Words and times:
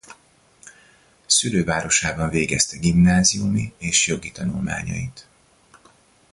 Szülővárosában 1.25 2.29
végezte 2.29 2.77
gimnáziumi 2.77 3.73
és 3.77 4.07
jogi 4.07 4.31
tanulmányait. 4.31 5.27